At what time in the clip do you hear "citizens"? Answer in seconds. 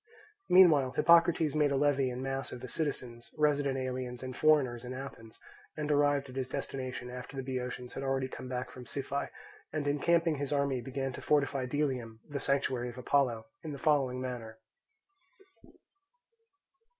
2.67-3.29